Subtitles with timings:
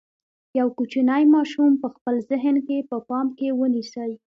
[0.59, 4.11] یو کوچنی ماشوم په خپل ذهن کې په پام کې ونیسئ.